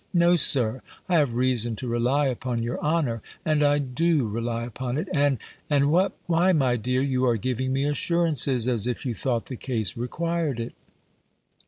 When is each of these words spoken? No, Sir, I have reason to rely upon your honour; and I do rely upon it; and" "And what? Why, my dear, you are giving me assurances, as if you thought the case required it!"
No, 0.15 0.35
Sir, 0.35 0.81
I 1.07 1.17
have 1.17 1.35
reason 1.35 1.75
to 1.75 1.87
rely 1.87 2.25
upon 2.25 2.63
your 2.63 2.79
honour; 2.81 3.21
and 3.45 3.61
I 3.61 3.77
do 3.77 4.27
rely 4.27 4.63
upon 4.63 4.97
it; 4.97 5.07
and" 5.13 5.37
"And 5.69 5.91
what? 5.91 6.13
Why, 6.25 6.53
my 6.53 6.75
dear, 6.75 7.03
you 7.03 7.23
are 7.27 7.37
giving 7.37 7.71
me 7.71 7.83
assurances, 7.83 8.67
as 8.67 8.87
if 8.87 9.05
you 9.05 9.13
thought 9.13 9.45
the 9.45 9.57
case 9.57 9.95
required 9.95 10.59
it!" 10.59 10.73